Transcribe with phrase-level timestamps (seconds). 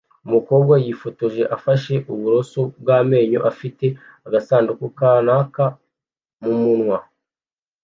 [0.25, 3.85] umukobwa yifotoje afashe uburoso bw'amenyo afite
[4.27, 5.63] agasanduku kanaka
[6.41, 6.99] mumunwa